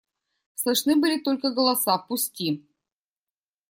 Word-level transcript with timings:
Слышны 0.55 0.95
были 0.95 1.19
только 1.19 1.51
голоса:– 1.53 1.95
Пусти! 2.07 2.65